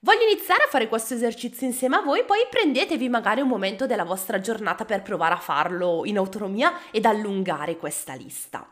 Voglio 0.00 0.22
iniziare 0.22 0.62
a 0.62 0.68
fare 0.68 0.86
questo 0.86 1.14
esercizio 1.14 1.66
insieme 1.66 1.96
a 1.96 2.02
voi, 2.02 2.24
poi 2.24 2.46
prendetevi 2.48 3.08
magari 3.08 3.40
un 3.40 3.48
momento 3.48 3.84
della 3.84 4.04
vostra 4.04 4.38
giornata 4.38 4.84
per 4.84 5.02
provare 5.02 5.34
a 5.34 5.38
farlo 5.40 6.02
in 6.04 6.16
autonomia 6.16 6.72
ed 6.92 7.04
allungare 7.04 7.76
questa 7.76 8.14
lista. 8.14 8.64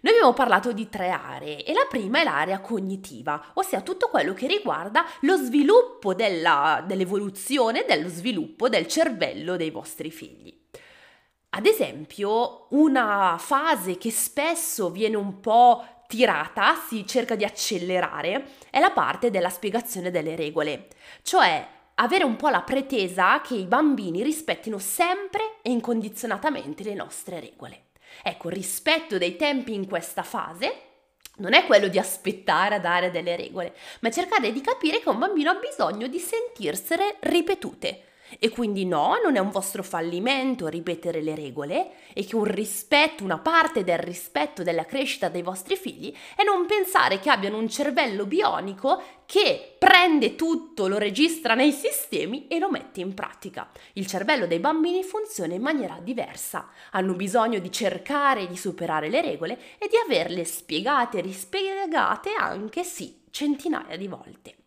Noi 0.00 0.14
abbiamo 0.14 0.32
parlato 0.32 0.72
di 0.72 0.88
tre 0.88 1.10
aree 1.10 1.64
e 1.64 1.74
la 1.74 1.86
prima 1.86 2.20
è 2.20 2.24
l'area 2.24 2.60
cognitiva, 2.60 3.50
ossia 3.54 3.82
tutto 3.82 4.08
quello 4.08 4.32
che 4.32 4.46
riguarda 4.46 5.04
lo 5.20 5.36
sviluppo 5.36 6.14
della, 6.14 6.82
dell'evoluzione, 6.86 7.84
dello 7.86 8.08
sviluppo 8.08 8.70
del 8.70 8.86
cervello 8.86 9.56
dei 9.56 9.70
vostri 9.70 10.10
figli. 10.10 10.62
Ad 11.56 11.66
esempio, 11.66 12.66
una 12.70 13.36
fase 13.38 13.96
che 13.96 14.10
spesso 14.10 14.90
viene 14.90 15.16
un 15.16 15.40
po' 15.40 15.84
tirata, 16.14 16.76
si 16.86 17.04
cerca 17.04 17.34
di 17.34 17.42
accelerare, 17.42 18.50
è 18.70 18.78
la 18.78 18.92
parte 18.92 19.32
della 19.32 19.48
spiegazione 19.48 20.12
delle 20.12 20.36
regole, 20.36 20.86
cioè 21.22 21.66
avere 21.96 22.22
un 22.22 22.36
po' 22.36 22.50
la 22.50 22.62
pretesa 22.62 23.40
che 23.40 23.56
i 23.56 23.64
bambini 23.64 24.22
rispettino 24.22 24.78
sempre 24.78 25.56
e 25.62 25.70
incondizionatamente 25.72 26.84
le 26.84 26.94
nostre 26.94 27.40
regole. 27.40 27.86
Ecco, 28.22 28.48
rispetto 28.48 29.18
dei 29.18 29.34
tempi 29.34 29.74
in 29.74 29.88
questa 29.88 30.22
fase 30.22 30.82
non 31.38 31.52
è 31.52 31.66
quello 31.66 31.88
di 31.88 31.98
aspettare 31.98 32.76
a 32.76 32.80
dare 32.80 33.10
delle 33.10 33.34
regole, 33.34 33.74
ma 34.00 34.10
cercare 34.10 34.52
di 34.52 34.60
capire 34.60 35.00
che 35.00 35.08
un 35.08 35.18
bambino 35.18 35.50
ha 35.50 35.54
bisogno 35.54 36.06
di 36.06 36.20
sentirsene 36.20 37.16
ripetute 37.22 38.04
e 38.38 38.48
quindi 38.48 38.84
no, 38.84 39.18
non 39.22 39.36
è 39.36 39.38
un 39.38 39.50
vostro 39.50 39.82
fallimento 39.82 40.66
ripetere 40.68 41.22
le 41.22 41.34
regole 41.34 41.90
e 42.12 42.24
che 42.24 42.36
un 42.36 42.44
rispetto, 42.44 43.24
una 43.24 43.38
parte 43.38 43.84
del 43.84 43.98
rispetto 43.98 44.62
della 44.62 44.84
crescita 44.84 45.28
dei 45.28 45.42
vostri 45.42 45.76
figli 45.76 46.14
è 46.36 46.42
non 46.44 46.66
pensare 46.66 47.20
che 47.20 47.30
abbiano 47.30 47.58
un 47.58 47.68
cervello 47.68 48.26
bionico 48.26 49.02
che 49.26 49.76
prende 49.78 50.34
tutto, 50.34 50.86
lo 50.86 50.98
registra 50.98 51.54
nei 51.54 51.72
sistemi 51.72 52.46
e 52.48 52.58
lo 52.58 52.70
mette 52.70 53.00
in 53.00 53.14
pratica. 53.14 53.70
Il 53.94 54.06
cervello 54.06 54.46
dei 54.46 54.58
bambini 54.58 55.02
funziona 55.02 55.54
in 55.54 55.62
maniera 55.62 55.98
diversa, 56.02 56.68
hanno 56.90 57.14
bisogno 57.14 57.58
di 57.58 57.72
cercare 57.72 58.46
di 58.46 58.56
superare 58.56 59.08
le 59.08 59.22
regole 59.22 59.58
e 59.78 59.88
di 59.88 59.96
averle 59.96 60.44
spiegate 60.44 61.18
e 61.18 61.22
rispiegate 61.22 62.34
anche 62.38 62.84
sì 62.84 63.22
centinaia 63.30 63.96
di 63.96 64.06
volte. 64.06 64.63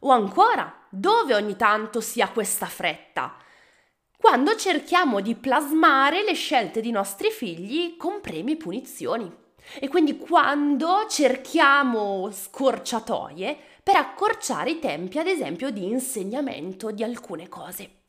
O 0.00 0.10
ancora, 0.10 0.86
dove 0.88 1.34
ogni 1.34 1.56
tanto 1.56 2.00
si 2.00 2.20
ha 2.20 2.30
questa 2.30 2.66
fretta? 2.66 3.36
Quando 4.16 4.56
cerchiamo 4.56 5.20
di 5.20 5.34
plasmare 5.34 6.22
le 6.22 6.34
scelte 6.34 6.80
dei 6.80 6.90
nostri 6.90 7.30
figli 7.30 7.96
con 7.96 8.20
premi 8.20 8.52
e 8.52 8.56
punizioni. 8.56 9.34
E 9.78 9.88
quindi 9.88 10.16
quando 10.18 11.06
cerchiamo 11.08 12.30
scorciatoie 12.30 13.56
per 13.82 13.96
accorciare 13.96 14.70
i 14.70 14.78
tempi, 14.78 15.18
ad 15.18 15.26
esempio, 15.26 15.70
di 15.70 15.84
insegnamento 15.84 16.90
di 16.90 17.02
alcune 17.02 17.48
cose. 17.48 17.99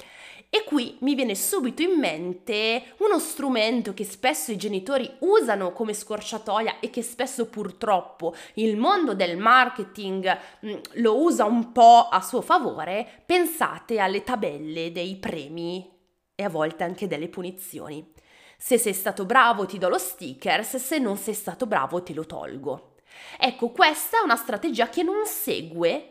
E 0.54 0.66
qui 0.66 0.98
mi 1.00 1.16
viene 1.16 1.34
subito 1.34 1.82
in 1.82 1.98
mente 1.98 2.96
uno 2.98 3.20
strumento 3.20 3.94
che 3.94 4.04
spesso 4.04 4.52
i 4.52 4.58
genitori 4.58 5.10
usano 5.20 5.72
come 5.72 5.94
scorciatoia 5.94 6.82
e 6.82 6.90
che 6.90 7.02
spesso 7.04 7.46
purtroppo 7.46 8.36
il 8.56 8.76
mondo 8.76 9.14
del 9.14 9.38
marketing 9.38 10.38
mm, 10.66 10.74
lo 10.96 11.22
usa 11.22 11.46
un 11.46 11.72
po' 11.72 12.10
a 12.12 12.20
suo 12.20 12.42
favore. 12.42 13.24
Pensate 13.26 14.00
alle 14.00 14.26
tabelle 14.26 14.92
dei 14.92 15.16
premi 15.16 15.90
e 16.36 16.44
a 16.44 16.50
volte 16.50 16.84
anche 16.84 17.08
delle 17.08 17.30
punizioni. 17.30 18.12
Se 18.58 18.78
sei 18.78 18.94
stato 18.94 19.24
bravo 19.26 19.66
ti 19.66 19.78
do 19.78 19.88
lo 19.88 19.98
sticker, 19.98 20.66
se 20.66 20.98
non 20.98 21.16
sei 21.16 21.34
stato 21.34 21.66
bravo 21.66 22.04
te 22.04 22.14
lo 22.14 22.26
tolgo. 22.26 22.96
Ecco, 23.40 23.70
questa 23.70 24.20
è 24.20 24.22
una 24.22 24.36
strategia 24.36 24.90
che 24.90 25.02
non 25.02 25.26
segue 25.26 26.11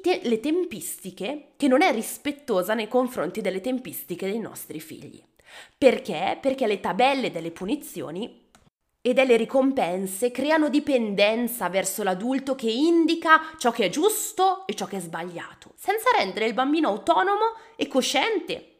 te- 0.00 0.20
le 0.24 0.40
tempistiche, 0.40 1.52
che 1.56 1.68
non 1.68 1.82
è 1.82 1.92
rispettosa 1.92 2.74
nei 2.74 2.88
confronti 2.88 3.40
delle 3.40 3.60
tempistiche 3.60 4.28
dei 4.28 4.38
nostri 4.38 4.80
figli. 4.80 5.22
Perché? 5.76 6.38
Perché 6.40 6.66
le 6.66 6.80
tabelle 6.80 7.30
delle 7.30 7.50
punizioni 7.50 8.44
e 9.00 9.12
delle 9.12 9.36
ricompense 9.36 10.30
creano 10.30 10.68
dipendenza 10.68 11.68
verso 11.68 12.02
l'adulto 12.02 12.54
che 12.54 12.70
indica 12.70 13.54
ciò 13.56 13.70
che 13.70 13.84
è 13.84 13.88
giusto 13.88 14.66
e 14.66 14.74
ciò 14.74 14.86
che 14.86 14.96
è 14.96 15.00
sbagliato, 15.00 15.72
senza 15.76 16.10
rendere 16.18 16.46
il 16.46 16.54
bambino 16.54 16.88
autonomo 16.88 17.54
e 17.76 17.86
cosciente 17.86 18.75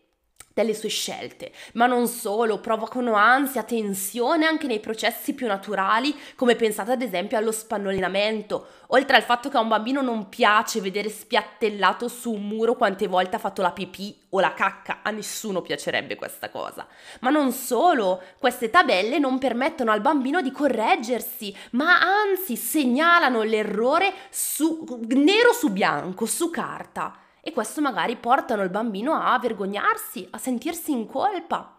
delle 0.57 0.73
sue 0.73 0.89
scelte, 0.89 1.53
ma 1.75 1.85
non 1.85 2.09
solo, 2.09 2.61
provocano 2.61 3.13
ansia, 3.13 3.63
tensione 3.63 4.47
anche 4.47 4.67
nei 4.67 4.81
processi 4.81 5.35
più 5.35 5.47
naturali, 5.47 6.19
come 6.35 6.57
pensate 6.57 6.93
ad 6.93 7.03
esempio 7.03 7.37
allo 7.37 7.53
spannolinamento, 7.53 8.67
oltre 8.87 9.17
al 9.17 9.23
fatto 9.23 9.51
che 9.51 9.59
a 9.59 9.61
un 9.61 9.69
bambino 9.69 10.01
non 10.01 10.31
piace 10.31 10.81
vedere 10.81 11.11
spiattellato 11.11 12.09
su 12.09 12.33
un 12.33 12.49
muro 12.49 12.75
quante 12.75 13.07
volte 13.07 13.37
ha 13.37 13.39
fatto 13.39 13.61
la 13.61 13.71
pipì 13.71 14.19
o 14.31 14.41
la 14.41 14.55
cacca, 14.55 15.01
a 15.03 15.11
nessuno 15.11 15.61
piacerebbe 15.61 16.17
questa 16.17 16.49
cosa. 16.49 16.87
Ma 17.21 17.29
non 17.29 17.53
solo, 17.53 18.23
queste 18.39 18.71
tabelle 18.71 19.19
non 19.19 19.37
permettono 19.37 19.93
al 19.93 20.01
bambino 20.01 20.41
di 20.41 20.53
correggersi, 20.53 21.55
ma 21.73 22.01
anzi 22.01 22.57
segnalano 22.57 23.43
l'errore 23.43 24.11
su, 24.31 25.05
nero 25.09 25.53
su 25.53 25.71
bianco, 25.71 26.25
su 26.25 26.49
carta 26.49 27.19
e 27.47 27.53
questo 27.53 27.81
magari 27.81 28.17
portano 28.17 28.65
il 28.65 28.71
bambino 28.71 29.15
a 29.15 29.39
vergognarsi, 29.39 30.27
a 30.33 30.37
sentirsi 30.37 30.91
in 30.91 31.07
colpa. 31.07 31.77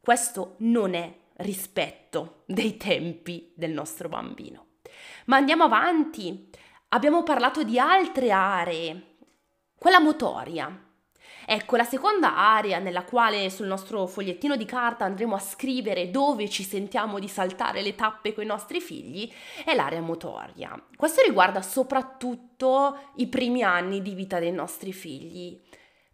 Questo 0.00 0.54
non 0.58 0.94
è 0.94 1.12
rispetto 1.38 2.44
dei 2.46 2.76
tempi 2.76 3.52
del 3.56 3.72
nostro 3.72 4.08
bambino. 4.08 4.66
Ma 5.24 5.34
andiamo 5.34 5.64
avanti. 5.64 6.48
Abbiamo 6.90 7.24
parlato 7.24 7.64
di 7.64 7.76
altre 7.76 8.30
aree. 8.30 9.16
Quella 9.76 9.98
motoria. 9.98 10.83
Ecco, 11.46 11.76
la 11.76 11.84
seconda 11.84 12.36
area 12.36 12.78
nella 12.78 13.04
quale 13.04 13.50
sul 13.50 13.66
nostro 13.66 14.06
fogliettino 14.06 14.56
di 14.56 14.64
carta 14.64 15.04
andremo 15.04 15.34
a 15.34 15.40
scrivere 15.40 16.10
dove 16.10 16.48
ci 16.48 16.62
sentiamo 16.62 17.18
di 17.18 17.28
saltare 17.28 17.82
le 17.82 17.94
tappe 17.94 18.32
con 18.32 18.44
i 18.44 18.46
nostri 18.46 18.80
figli 18.80 19.30
è 19.64 19.74
l'area 19.74 20.00
motoria. 20.00 20.80
Questo 20.96 21.22
riguarda 21.22 21.60
soprattutto 21.62 23.10
i 23.16 23.26
primi 23.26 23.62
anni 23.62 24.00
di 24.00 24.14
vita 24.14 24.38
dei 24.38 24.52
nostri 24.52 24.92
figli. 24.92 25.60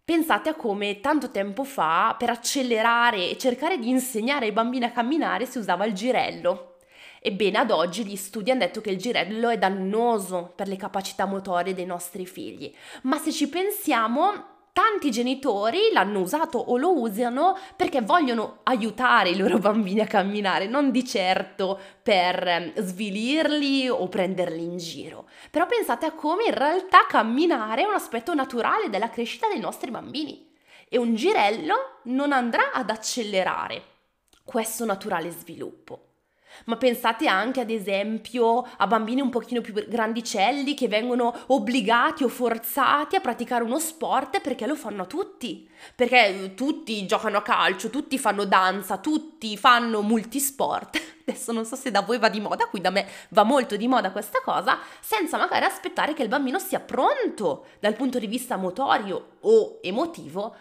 Pensate 0.03 0.49
a 0.49 0.55
come 0.55 0.99
tanto 0.99 1.31
tempo 1.31 1.63
fa 1.63 2.15
per 2.17 2.29
accelerare 2.29 3.29
e 3.29 3.37
cercare 3.37 3.77
di 3.77 3.89
insegnare 3.89 4.47
ai 4.47 4.51
bambini 4.51 4.83
a 4.83 4.91
camminare 4.91 5.45
si 5.45 5.57
usava 5.57 5.85
il 5.85 5.93
girello. 5.93 6.75
Ebbene, 7.21 7.59
ad 7.59 7.69
oggi 7.69 8.03
gli 8.03 8.15
studi 8.15 8.49
hanno 8.49 8.61
detto 8.61 8.81
che 8.81 8.89
il 8.89 8.97
girello 8.97 9.49
è 9.49 9.57
dannoso 9.57 10.51
per 10.55 10.67
le 10.67 10.75
capacità 10.75 11.25
motorie 11.25 11.75
dei 11.75 11.85
nostri 11.85 12.25
figli, 12.25 12.73
ma 13.03 13.19
se 13.19 13.31
ci 13.31 13.47
pensiamo 13.47 14.50
tanti 14.73 15.11
genitori 15.11 15.89
l'hanno 15.91 16.19
usato 16.19 16.57
o 16.57 16.77
lo 16.77 16.99
usano 16.99 17.57
perché 17.75 18.01
vogliono 18.01 18.59
aiutare 18.63 19.29
i 19.29 19.37
loro 19.37 19.57
bambini 19.59 20.01
a 20.01 20.07
camminare, 20.07 20.67
non 20.67 20.91
di 20.91 21.05
certo 21.05 21.79
per 22.01 22.47
ehm, 22.47 22.73
svilirli 22.79 23.89
o 23.89 24.07
prenderli 24.07 24.63
in 24.63 24.77
giro. 24.77 25.27
Però 25.49 25.65
pensate 25.65 26.05
a 26.05 26.13
come 26.13 26.45
in 26.45 26.53
realtà 26.53 27.05
camminare 27.07 27.83
è 27.83 27.87
un 27.87 27.93
aspetto 27.93 28.33
naturale 28.33 28.89
della 28.89 29.09
crescita 29.09 29.47
dei 29.47 29.59
nostri 29.59 29.91
bambini 29.91 30.49
e 30.87 30.97
un 30.97 31.15
girello 31.15 31.99
non 32.03 32.31
andrà 32.31 32.71
ad 32.73 32.89
accelerare 32.89 33.83
questo 34.43 34.85
naturale 34.85 35.29
sviluppo 35.29 36.10
ma 36.65 36.77
pensate 36.77 37.27
anche 37.27 37.61
ad 37.61 37.69
esempio 37.69 38.65
a 38.77 38.87
bambini 38.87 39.21
un 39.21 39.29
pochino 39.29 39.61
più 39.61 39.73
grandicelli 39.73 40.73
che 40.73 40.87
vengono 40.87 41.33
obbligati 41.47 42.23
o 42.23 42.27
forzati 42.27 43.15
a 43.15 43.21
praticare 43.21 43.63
uno 43.63 43.79
sport 43.79 44.41
perché 44.41 44.65
lo 44.67 44.75
fanno 44.75 45.07
tutti, 45.07 45.69
perché 45.95 46.27
eh, 46.27 46.53
tutti 46.53 47.05
giocano 47.05 47.37
a 47.37 47.41
calcio, 47.41 47.89
tutti 47.89 48.17
fanno 48.17 48.45
danza, 48.45 48.97
tutti 48.97 49.57
fanno 49.57 50.01
multisport. 50.01 51.01
Adesso 51.25 51.51
non 51.51 51.65
so 51.65 51.75
se 51.75 51.91
da 51.91 52.01
voi 52.01 52.17
va 52.17 52.29
di 52.29 52.39
moda, 52.39 52.65
qui 52.65 52.81
da 52.81 52.89
me 52.89 53.07
va 53.29 53.43
molto 53.43 53.75
di 53.75 53.87
moda 53.87 54.11
questa 54.11 54.41
cosa, 54.43 54.79
senza 54.99 55.37
magari 55.37 55.65
aspettare 55.65 56.13
che 56.13 56.23
il 56.23 56.29
bambino 56.29 56.59
sia 56.59 56.79
pronto 56.79 57.67
dal 57.79 57.95
punto 57.95 58.19
di 58.19 58.27
vista 58.27 58.57
motorio 58.57 59.37
o 59.41 59.79
emotivo 59.81 60.55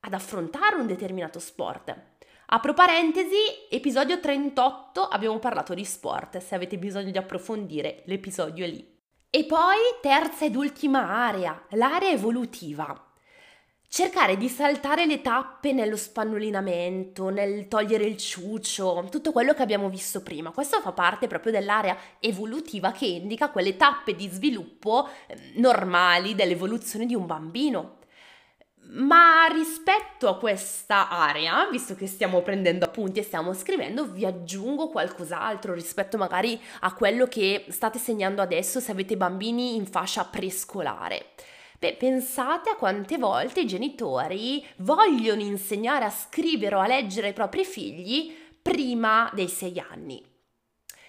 ad 0.00 0.12
affrontare 0.12 0.76
un 0.76 0.86
determinato 0.86 1.38
sport. 1.38 2.09
Apro 2.52 2.74
parentesi, 2.74 3.36
episodio 3.68 4.18
38 4.18 5.02
abbiamo 5.02 5.38
parlato 5.38 5.72
di 5.72 5.84
sport, 5.84 6.38
se 6.38 6.56
avete 6.56 6.78
bisogno 6.78 7.12
di 7.12 7.16
approfondire 7.16 8.02
l'episodio 8.06 8.64
è 8.64 8.68
lì. 8.68 8.84
E 9.30 9.44
poi 9.44 9.76
terza 10.02 10.46
ed 10.46 10.56
ultima 10.56 11.10
area, 11.10 11.66
l'area 11.70 12.10
evolutiva. 12.10 13.12
Cercare 13.88 14.36
di 14.36 14.48
saltare 14.48 15.06
le 15.06 15.20
tappe 15.20 15.72
nello 15.72 15.96
spannolinamento, 15.96 17.28
nel 17.28 17.68
togliere 17.68 18.02
il 18.02 18.16
ciuccio, 18.16 19.06
tutto 19.12 19.30
quello 19.30 19.54
che 19.54 19.62
abbiamo 19.62 19.88
visto 19.88 20.20
prima. 20.20 20.50
Questo 20.50 20.80
fa 20.80 20.90
parte 20.90 21.28
proprio 21.28 21.52
dell'area 21.52 21.96
evolutiva 22.18 22.90
che 22.90 23.06
indica 23.06 23.50
quelle 23.50 23.76
tappe 23.76 24.16
di 24.16 24.28
sviluppo 24.28 25.08
eh, 25.28 25.52
normali 25.54 26.34
dell'evoluzione 26.34 27.06
di 27.06 27.14
un 27.14 27.26
bambino. 27.26 27.98
Ma 28.92 29.46
rispetto 29.52 30.28
a 30.28 30.36
questa 30.36 31.08
area, 31.08 31.68
visto 31.70 31.94
che 31.94 32.08
stiamo 32.08 32.42
prendendo 32.42 32.86
appunti 32.86 33.20
e 33.20 33.22
stiamo 33.22 33.52
scrivendo, 33.52 34.04
vi 34.04 34.24
aggiungo 34.24 34.88
qualcos'altro 34.88 35.74
rispetto 35.74 36.16
magari 36.16 36.60
a 36.80 36.92
quello 36.94 37.26
che 37.26 37.66
state 37.68 38.00
segnando 38.00 38.42
adesso 38.42 38.80
se 38.80 38.90
avete 38.90 39.16
bambini 39.16 39.76
in 39.76 39.86
fascia 39.86 40.24
prescolare. 40.24 41.26
Beh, 41.78 41.94
pensate 41.94 42.70
a 42.70 42.74
quante 42.74 43.16
volte 43.16 43.60
i 43.60 43.66
genitori 43.66 44.66
vogliono 44.78 45.40
insegnare 45.40 46.04
a 46.04 46.10
scrivere 46.10 46.74
o 46.74 46.80
a 46.80 46.88
leggere 46.88 47.28
ai 47.28 47.32
propri 47.32 47.64
figli 47.64 48.36
prima 48.60 49.30
dei 49.32 49.48
sei 49.48 49.78
anni. 49.78 50.22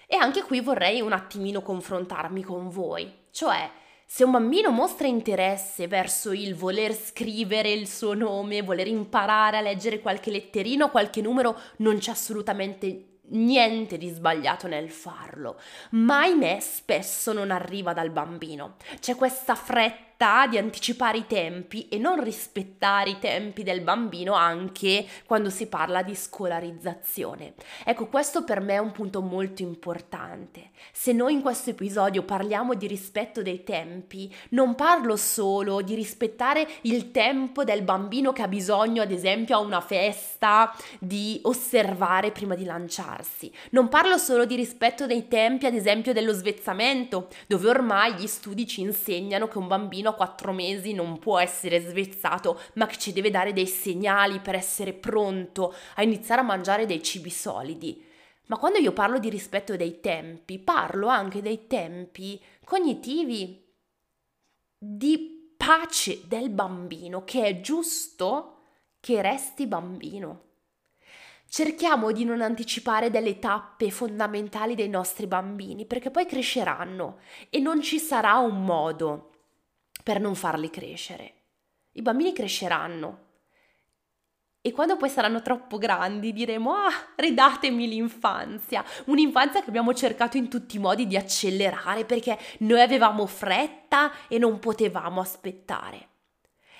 E 0.06 0.16
anche 0.16 0.42
qui 0.42 0.60
vorrei 0.60 1.00
un 1.00 1.12
attimino 1.12 1.62
confrontarmi 1.62 2.42
con 2.44 2.68
voi, 2.68 3.12
cioè 3.32 3.68
se 4.14 4.24
un 4.24 4.30
bambino 4.30 4.70
mostra 4.70 5.06
interesse 5.06 5.88
verso 5.88 6.32
il 6.32 6.54
voler 6.54 6.92
scrivere 6.92 7.70
il 7.70 7.88
suo 7.88 8.12
nome, 8.12 8.60
voler 8.60 8.86
imparare 8.86 9.56
a 9.56 9.62
leggere 9.62 10.00
qualche 10.00 10.30
letterino, 10.30 10.90
qualche 10.90 11.22
numero, 11.22 11.58
non 11.78 11.96
c'è 11.96 12.10
assolutamente 12.10 13.20
niente 13.28 13.96
di 13.96 14.10
sbagliato 14.10 14.66
nel 14.66 14.90
farlo, 14.90 15.58
ma 15.92 16.18
ahimè 16.18 16.58
spesso 16.60 17.32
non 17.32 17.50
arriva 17.50 17.94
dal 17.94 18.10
bambino. 18.10 18.76
C'è 19.00 19.14
questa 19.14 19.54
fretta 19.54 20.11
di 20.48 20.56
anticipare 20.56 21.18
i 21.18 21.26
tempi 21.26 21.88
e 21.88 21.98
non 21.98 22.22
rispettare 22.22 23.10
i 23.10 23.18
tempi 23.18 23.64
del 23.64 23.80
bambino 23.80 24.34
anche 24.34 25.04
quando 25.26 25.50
si 25.50 25.66
parla 25.66 26.02
di 26.02 26.14
scolarizzazione. 26.14 27.54
Ecco, 27.84 28.06
questo 28.06 28.44
per 28.44 28.60
me 28.60 28.74
è 28.74 28.78
un 28.78 28.92
punto 28.92 29.20
molto 29.20 29.62
importante. 29.62 30.70
Se 30.92 31.10
noi 31.12 31.32
in 31.32 31.42
questo 31.42 31.70
episodio 31.70 32.22
parliamo 32.22 32.74
di 32.74 32.86
rispetto 32.86 33.42
dei 33.42 33.64
tempi, 33.64 34.32
non 34.50 34.76
parlo 34.76 35.16
solo 35.16 35.82
di 35.82 35.96
rispettare 35.96 36.68
il 36.82 37.10
tempo 37.10 37.64
del 37.64 37.82
bambino 37.82 38.32
che 38.32 38.42
ha 38.42 38.48
bisogno, 38.48 39.02
ad 39.02 39.10
esempio, 39.10 39.56
a 39.56 39.60
una 39.60 39.80
festa, 39.80 40.72
di 41.00 41.40
osservare 41.42 42.30
prima 42.30 42.54
di 42.54 42.64
lanciarsi. 42.64 43.52
Non 43.70 43.88
parlo 43.88 44.18
solo 44.18 44.44
di 44.44 44.54
rispetto 44.54 45.06
dei 45.06 45.26
tempi, 45.26 45.66
ad 45.66 45.74
esempio, 45.74 46.12
dello 46.12 46.32
svezzamento, 46.32 47.26
dove 47.48 47.68
ormai 47.68 48.14
gli 48.14 48.28
studi 48.28 48.68
ci 48.68 48.82
insegnano 48.82 49.48
che 49.48 49.58
un 49.58 49.66
bambino 49.66 50.11
a 50.12 50.14
quattro 50.14 50.52
mesi 50.52 50.92
non 50.92 51.18
può 51.18 51.38
essere 51.38 51.80
svezzato, 51.80 52.60
ma 52.74 52.86
che 52.86 52.96
ci 52.96 53.12
deve 53.12 53.30
dare 53.30 53.52
dei 53.52 53.66
segnali 53.66 54.38
per 54.40 54.54
essere 54.54 54.92
pronto 54.92 55.74
a 55.96 56.02
iniziare 56.02 56.40
a 56.40 56.44
mangiare 56.44 56.86
dei 56.86 57.02
cibi 57.02 57.30
solidi. 57.30 58.10
Ma 58.46 58.56
quando 58.56 58.78
io 58.78 58.92
parlo 58.92 59.18
di 59.18 59.28
rispetto 59.28 59.76
dei 59.76 60.00
tempi, 60.00 60.58
parlo 60.58 61.08
anche 61.08 61.42
dei 61.42 61.66
tempi 61.66 62.40
cognitivi, 62.64 63.60
di 64.78 65.54
pace 65.56 66.26
del 66.26 66.50
bambino, 66.50 67.24
che 67.24 67.44
è 67.44 67.60
giusto 67.60 68.56
che 69.00 69.22
resti 69.22 69.66
bambino. 69.66 70.50
Cerchiamo 71.48 72.12
di 72.12 72.24
non 72.24 72.40
anticipare 72.40 73.10
delle 73.10 73.38
tappe 73.38 73.90
fondamentali 73.90 74.74
dei 74.74 74.88
nostri 74.88 75.26
bambini, 75.26 75.84
perché 75.84 76.10
poi 76.10 76.26
cresceranno 76.26 77.18
e 77.50 77.58
non 77.58 77.82
ci 77.82 77.98
sarà 77.98 78.38
un 78.38 78.64
modo 78.64 79.31
per 80.02 80.20
non 80.20 80.34
farli 80.34 80.70
crescere. 80.70 81.34
I 81.92 82.02
bambini 82.02 82.32
cresceranno 82.32 83.30
e 84.64 84.70
quando 84.70 84.96
poi 84.96 85.08
saranno 85.08 85.42
troppo 85.42 85.76
grandi 85.76 86.32
diremo 86.32 86.72
ah, 86.72 87.14
ridatemi 87.16 87.88
l'infanzia, 87.88 88.84
un'infanzia 89.06 89.60
che 89.60 89.68
abbiamo 89.68 89.92
cercato 89.92 90.36
in 90.36 90.48
tutti 90.48 90.76
i 90.76 90.78
modi 90.78 91.08
di 91.08 91.16
accelerare 91.16 92.04
perché 92.04 92.38
noi 92.58 92.80
avevamo 92.80 93.26
fretta 93.26 94.28
e 94.28 94.38
non 94.38 94.60
potevamo 94.60 95.20
aspettare. 95.20 96.10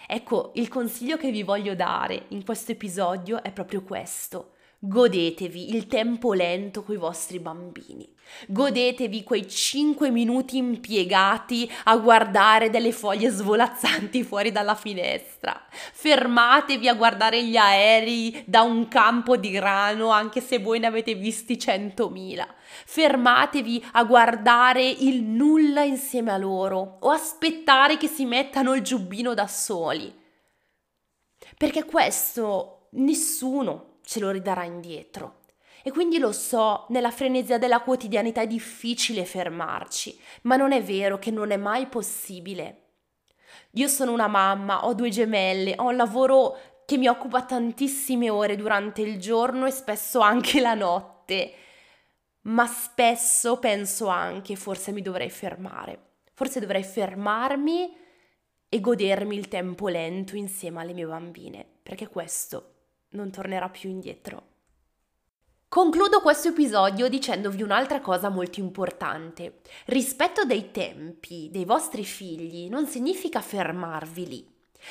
Ecco, 0.07 0.53
il 0.55 0.69
consiglio 0.69 1.17
che 1.17 1.33
vi 1.33 1.43
voglio 1.43 1.75
dare 1.75 2.27
in 2.29 2.45
questo 2.45 2.71
episodio 2.71 3.43
è 3.43 3.51
proprio 3.51 3.83
questo. 3.83 4.52
Godetevi 4.85 5.77
il 5.77 5.87
tempo 5.87 6.33
lento 6.33 6.83
con 6.83 6.97
i 6.97 6.99
vostri 6.99 7.39
bambini. 7.39 8.05
Godetevi 8.49 9.23
quei 9.23 9.49
5 9.49 10.11
minuti 10.11 10.57
impiegati 10.57 11.71
a 11.85 11.97
guardare 11.99 12.69
delle 12.69 12.91
foglie 12.91 13.31
svolazzanti 13.31 14.25
fuori 14.25 14.51
dalla 14.51 14.75
finestra. 14.75 15.69
Fermatevi 15.71 16.89
a 16.89 16.95
guardare 16.95 17.45
gli 17.45 17.57
aerei 17.57 18.43
da 18.45 18.63
un 18.63 18.89
campo 18.89 19.37
di 19.37 19.51
grano, 19.51 20.09
anche 20.09 20.41
se 20.41 20.59
voi 20.59 20.81
ne 20.81 20.89
avete 20.89 21.15
visti 21.15 21.55
100.000. 21.55 22.45
Fermatevi 22.85 23.85
a 23.93 24.03
guardare 24.03 24.85
il 24.85 25.23
nulla 25.23 25.85
insieme 25.85 26.33
a 26.33 26.39
loro 26.39 26.97
o 26.99 27.11
aspettare 27.11 27.97
che 27.99 28.09
si 28.09 28.25
mettano 28.25 28.75
il 28.75 28.83
giubbino 28.83 29.33
da 29.33 29.47
soli. 29.47 30.13
Perché 31.57 31.85
questo 31.85 32.89
nessuno 32.95 33.91
ce 34.05 34.21
lo 34.21 34.31
ridarà 34.31 34.65
indietro. 34.65 35.41
E 35.83 35.91
quindi 35.91 36.19
lo 36.19 36.31
so, 36.31 36.87
nella 36.91 37.11
frenesia 37.11 37.59
della 37.59 37.81
quotidianità 37.81 38.43
è 38.43 38.47
difficile 38.47 39.25
fermarci, 39.25 40.19
ma 40.43 40.57
non 40.57 40.71
è 40.73 40.83
vero 40.83 41.19
che 41.19 41.33
non 41.33 41.51
è 41.51 41.57
mai 41.57 41.87
possibile. 41.87 42.79
Io 43.73 43.89
sono 43.89 44.13
una 44.13 44.29
mamma, 44.29 44.87
ho 44.87 44.95
due 44.95 45.09
gemelle, 45.09 45.75
ho 45.77 45.89
un 45.89 45.97
lavoro 45.97 46.57
che 46.87 46.97
mi 46.99 47.09
occupa 47.09 47.43
tantissime 47.43 48.31
ore 48.31 48.55
durante 48.55 49.03
il 49.03 49.19
giorno 49.19 49.67
e 49.67 49.71
spesso 49.71 50.21
anche 50.21 50.61
la 50.61 50.75
notte, 50.75 51.55
ma 52.43 52.67
spesso 52.67 53.59
penso 53.59 54.07
anche 54.07 54.57
forse 54.57 54.93
mi 54.93 55.03
dovrei 55.03 55.31
fermare, 55.31 55.99
forse 56.33 56.61
dovrei 56.61 56.85
fermarmi 56.85 57.97
e 58.69 58.81
godermi 58.81 59.37
il 59.37 59.49
tempo 59.49 59.89
lento 59.89 60.37
insieme 60.37 60.81
alle 60.81 60.93
mie 60.93 61.07
bambine, 61.07 61.67
perché 61.83 62.09
questo 62.09 62.72
non 63.13 63.31
tornerà 63.31 63.69
più 63.69 63.89
indietro. 63.89 64.51
Concludo 65.73 66.21
questo 66.21 66.49
episodio 66.49 67.09
dicendovi 67.09 67.63
un'altra 67.63 68.03
cosa 68.03 68.29
molto 68.29 68.61
importante. 68.61 69.61
Rispetto 69.87 70.45
dei 70.45 70.71
tempi 70.71 71.49
dei 71.51 71.65
vostri 71.65 72.05
figli 72.05 72.69
non 72.69 72.87
significa 72.87 73.41
fermarvi 73.41 74.29
lì, 74.29 74.47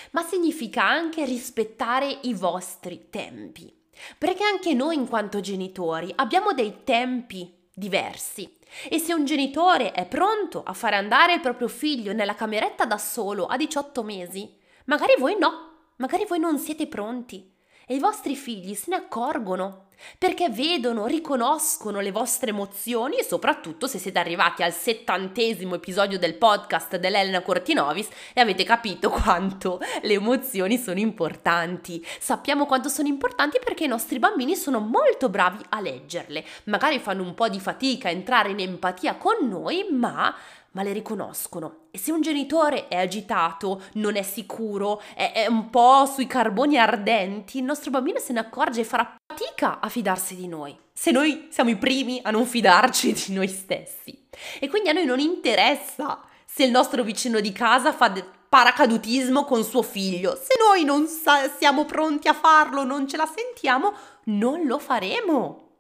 ma 0.10 0.24
significa 0.24 0.84
anche 0.84 1.24
rispettare 1.24 2.22
i 2.24 2.34
vostri 2.34 3.10
tempi. 3.12 3.72
Perché 4.18 4.44
anche 4.44 4.74
noi 4.74 4.96
in 4.96 5.08
quanto 5.08 5.40
genitori 5.40 6.12
abbiamo 6.16 6.52
dei 6.54 6.84
tempi 6.84 7.54
diversi. 7.72 8.58
E 8.90 8.98
se 8.98 9.14
un 9.14 9.24
genitore 9.24 9.92
è 9.92 10.08
pronto 10.08 10.64
a 10.64 10.74
fare 10.74 10.96
andare 10.96 11.34
il 11.34 11.42
proprio 11.42 11.68
figlio 11.68 12.12
nella 12.12 12.34
cameretta 12.34 12.86
da 12.86 12.98
solo 12.98 13.46
a 13.46 13.56
18 13.56 14.02
mesi, 14.02 14.52
magari 14.86 15.14
voi 15.20 15.38
no, 15.38 15.92
magari 15.98 16.26
voi 16.26 16.40
non 16.40 16.58
siete 16.58 16.88
pronti 16.88 17.51
e 17.92 17.96
i 17.96 18.00
vostri 18.00 18.38
figli 18.38 18.74
se 18.74 18.86
ne 18.92 18.96
accorgono 18.96 19.88
perché 20.18 20.50
vedono, 20.50 21.08
riconoscono 21.08 22.00
le 22.00 22.12
vostre 22.12 22.52
emozioni 22.52 23.18
e 23.18 23.24
soprattutto 23.24 23.86
se 23.86 24.00
siete 24.00 24.18
arrivati 24.18 24.64
al 24.64 24.72
settantesimo 24.72 25.76
episodio 25.76 26.18
del 26.18 26.36
podcast 26.36 26.96
dell'Elena 26.96 27.42
Cortinovis 27.42 28.08
e 28.34 28.40
avete 28.40 28.64
capito 28.64 29.10
quanto 29.12 29.82
le 30.02 30.14
emozioni 30.14 30.78
sono 30.78 31.00
importanti. 31.00 32.04
Sappiamo 32.18 32.66
quanto 32.66 32.88
sono 32.88 33.10
importanti 33.10 33.60
perché 33.62 33.84
i 33.84 33.88
nostri 33.88 34.20
bambini 34.20 34.56
sono 34.56 34.80
molto 34.80 35.28
bravi 35.28 35.64
a 35.70 35.82
leggerle. 35.82 36.46
Magari 36.64 36.98
fanno 36.98 37.24
un 37.24 37.34
po' 37.34 37.50
di 37.50 37.60
fatica 37.60 38.08
a 38.08 38.12
entrare 38.12 38.52
in 38.52 38.60
empatia 38.60 39.16
con 39.16 39.48
noi, 39.48 39.86
ma 39.92 40.34
ma 40.72 40.84
le 40.84 40.94
riconoscono. 40.94 41.88
E 41.92 41.98
se 41.98 42.12
un 42.12 42.22
genitore 42.22 42.88
è 42.88 42.96
agitato, 42.96 43.84
non 43.94 44.16
è 44.16 44.22
sicuro, 44.22 45.02
è, 45.16 45.32
è, 45.34 45.48
un 45.48 45.70
po' 45.70 46.06
sui 46.06 46.28
carboni 46.28 46.78
ardenti, 46.78 47.58
il 47.58 47.64
nostro 47.64 47.92
bambino 47.92 48.20
se 48.20 48.34
ne 48.34 48.40
accorge 48.40 48.82
e 48.82 48.86
farà 48.86 49.16
fatica 49.26 49.80
a 49.80 49.90
fidarsi 49.90 50.36
di 50.36 50.48
noi. 50.48 50.78
Se 50.94 51.12
noi 51.12 51.48
siamo 51.50 51.70
i 51.70 51.78
primi 51.78 52.20
a 52.24 52.32
non 52.32 52.46
fidarci 52.46 53.14
di 53.14 53.34
noi 53.34 53.48
stessi. 53.48 54.28
E 54.60 54.70
quindi 54.70 54.90
a 54.90 54.94
noi 54.94 55.06
non 55.06 55.20
interessa 55.20 56.22
se 56.46 56.64
il 56.64 56.72
nostro 56.72 57.04
vicino 57.04 57.40
di 57.40 57.52
casa 57.52 57.92
fa 57.92 58.10
de- 58.10 58.26
paracadutismo 58.48 59.46
con 59.46 59.64
suo 59.64 59.82
figlio. 59.82 60.36
Se 60.36 60.56
noi 60.60 60.84
non 60.84 61.08
sa- 61.08 61.50
siamo 61.58 61.86
pronti 61.86 62.28
a 62.28 62.34
farlo, 62.34 62.84
non 62.84 63.08
ce 63.08 63.18
la 63.18 63.26
sentiamo, 63.26 63.94
non 64.26 64.66
lo 64.66 64.78
faremo 64.78 65.71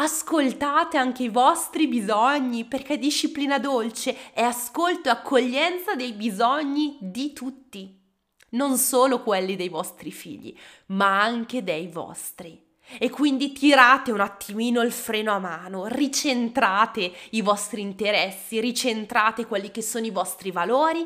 ascoltate 0.00 0.96
anche 0.96 1.24
i 1.24 1.28
vostri 1.28 1.88
bisogni, 1.88 2.64
perché 2.64 2.98
disciplina 2.98 3.58
dolce 3.58 4.32
è 4.32 4.42
ascolto 4.42 5.08
e 5.08 5.12
accoglienza 5.12 5.96
dei 5.96 6.12
bisogni 6.12 6.96
di 7.00 7.32
tutti, 7.32 8.00
non 8.50 8.76
solo 8.76 9.22
quelli 9.22 9.56
dei 9.56 9.68
vostri 9.68 10.12
figli, 10.12 10.56
ma 10.86 11.20
anche 11.20 11.64
dei 11.64 11.88
vostri. 11.88 12.64
E 12.96 13.10
quindi 13.10 13.52
tirate 13.52 14.12
un 14.12 14.20
attimino 14.20 14.82
il 14.82 14.92
freno 14.92 15.32
a 15.32 15.38
mano, 15.38 15.86
ricentrate 15.86 17.12
i 17.30 17.42
vostri 17.42 17.82
interessi, 17.82 18.60
ricentrate 18.60 19.46
quelli 19.46 19.72
che 19.72 19.82
sono 19.82 20.06
i 20.06 20.10
vostri 20.10 20.52
valori, 20.52 21.04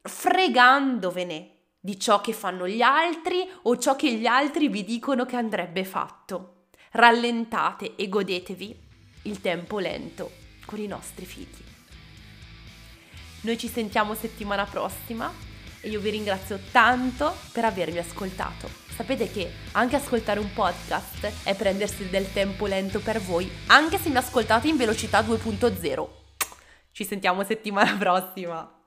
fregandovene 0.00 1.50
di 1.78 1.98
ciò 1.98 2.20
che 2.20 2.32
fanno 2.32 2.68
gli 2.68 2.82
altri 2.82 3.46
o 3.62 3.76
ciò 3.76 3.96
che 3.96 4.12
gli 4.12 4.26
altri 4.26 4.68
vi 4.68 4.84
dicono 4.84 5.26
che 5.26 5.36
andrebbe 5.36 5.84
fatto 5.84 6.61
rallentate 6.92 7.94
e 7.96 8.08
godetevi 8.08 8.78
il 9.22 9.40
tempo 9.40 9.78
lento 9.78 10.30
con 10.64 10.78
i 10.78 10.86
nostri 10.86 11.24
figli. 11.24 11.62
Noi 13.42 13.58
ci 13.58 13.68
sentiamo 13.68 14.14
settimana 14.14 14.64
prossima 14.64 15.32
e 15.80 15.88
io 15.88 16.00
vi 16.00 16.10
ringrazio 16.10 16.58
tanto 16.70 17.34
per 17.52 17.64
avermi 17.64 17.98
ascoltato. 17.98 18.68
Sapete 18.94 19.30
che 19.30 19.50
anche 19.72 19.96
ascoltare 19.96 20.38
un 20.38 20.52
podcast 20.52 21.44
è 21.44 21.56
prendersi 21.56 22.08
del 22.08 22.30
tempo 22.32 22.66
lento 22.66 23.00
per 23.00 23.20
voi, 23.20 23.50
anche 23.66 23.98
se 23.98 24.10
mi 24.10 24.16
ascoltate 24.16 24.68
in 24.68 24.76
velocità 24.76 25.20
2.0. 25.20 26.08
Ci 26.92 27.04
sentiamo 27.04 27.42
settimana 27.42 27.96
prossima. 27.96 28.81